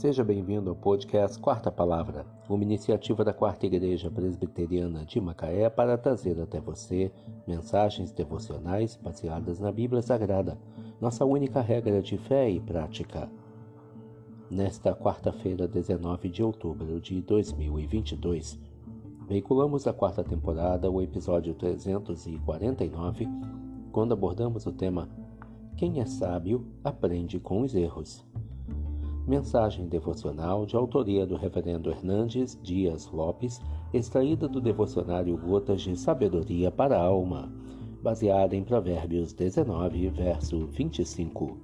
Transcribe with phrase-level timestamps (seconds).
[0.00, 5.98] Seja bem-vindo ao podcast Quarta Palavra, uma iniciativa da Quarta Igreja Presbiteriana de Macaé para
[5.98, 7.12] trazer até você
[7.46, 10.56] mensagens devocionais baseadas na Bíblia Sagrada,
[10.98, 13.30] nossa única regra de fé e prática.
[14.50, 18.58] Nesta quarta-feira, 19 de outubro de 2022,
[19.28, 23.28] veiculamos a quarta temporada, o episódio 349,
[23.92, 25.10] quando abordamos o tema
[25.76, 28.29] Quem é sábio aprende com os erros.
[29.30, 33.60] Mensagem devocional de autoria do Reverendo Hernandes Dias Lopes,
[33.94, 37.48] extraída do devocionário Gotas de Sabedoria para a Alma,
[38.02, 41.56] baseada em Provérbios 19, verso 25.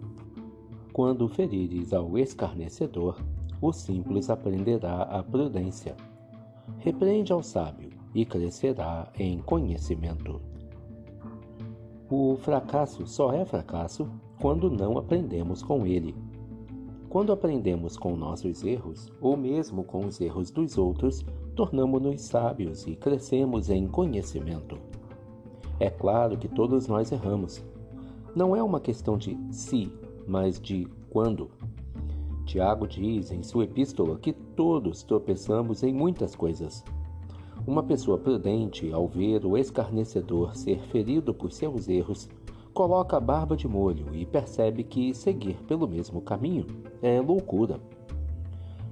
[0.92, 3.20] Quando ferires ao escarnecedor,
[3.60, 5.96] o simples aprenderá a prudência.
[6.78, 10.40] Repreende ao sábio e crescerá em conhecimento.
[12.08, 14.08] O fracasso só é fracasso
[14.40, 16.14] quando não aprendemos com ele.
[17.09, 22.96] Quando aprendemos com nossos erros, ou mesmo com os erros dos outros, tornamos-nos sábios e
[22.96, 24.76] crescemos em conhecimento.
[25.79, 27.63] É claro que todos nós erramos.
[28.35, 29.90] Não é uma questão de se,
[30.26, 31.51] mas de quando.
[32.45, 36.85] Tiago diz em sua epístola que todos tropeçamos em muitas coisas.
[37.66, 42.29] Uma pessoa prudente, ao ver o escarnecedor ser ferido por seus erros,
[42.77, 46.66] coloca a barba de molho e percebe que seguir pelo mesmo caminho
[47.01, 47.80] é loucura.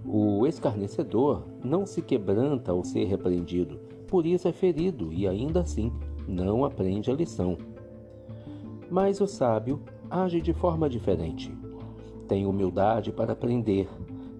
[0.07, 5.93] O escarnecedor não se quebranta ao ser repreendido, por isso é ferido e ainda assim
[6.27, 7.59] não aprende a lição.
[8.91, 11.55] Mas o sábio age de forma diferente.
[12.27, 13.87] Tem humildade para aprender,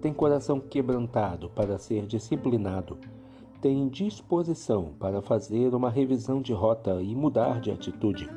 [0.01, 2.97] tem coração quebrantado para ser disciplinado,
[3.61, 8.27] tem disposição para fazer uma revisão de rota e mudar de atitude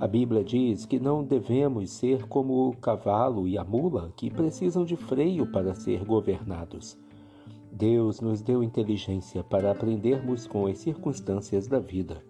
[0.00, 4.82] a Bíblia diz que não devemos ser como o cavalo e a mula que precisam
[4.82, 6.98] de freio para ser governados.
[7.70, 12.24] Deus nos deu inteligência para aprendermos com as circunstâncias da vida.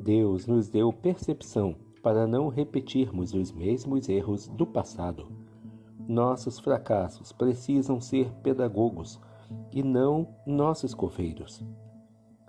[0.00, 5.26] Deus nos deu percepção para não repetirmos os mesmos erros do passado.
[6.08, 9.20] Nossos fracassos precisam ser pedagogos
[9.70, 11.62] e não nossos coveiros.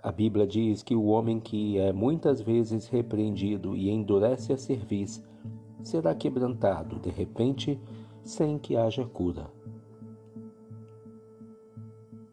[0.00, 5.22] A Bíblia diz que o homem que é muitas vezes repreendido e endurece a cerviz
[5.82, 7.80] será quebrantado de repente
[8.22, 9.50] sem que haja cura.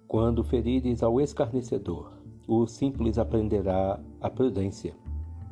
[0.08, 2.12] Quando ferires ao escarnecedor,
[2.48, 4.96] o simples aprenderá a prudência.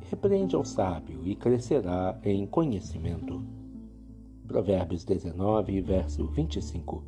[0.09, 3.43] Repreende ao sábio e crescerá em conhecimento.
[4.47, 7.03] Provérbios 19, verso 25.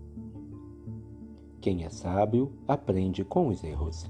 [1.61, 4.09] Quem é sábio aprende com os erros.